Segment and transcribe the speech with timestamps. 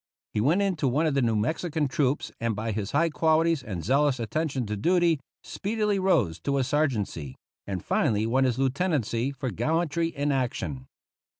[0.33, 3.83] He went into one of the New Mexican troops, and by his high qualities and
[3.85, 7.35] zealous attention to duty speedily rose to a sergeantcy,
[7.67, 10.87] and finally won his lieutenancy for gallantry in action.